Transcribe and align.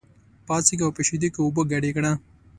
پاڅېږه 0.47 0.83
او 0.85 0.91
په 0.97 1.01
شېدو 1.07 1.27
کې 1.33 1.39
اوبه 1.43 1.61
ګډې 1.71 1.91
کړه. 1.97 2.11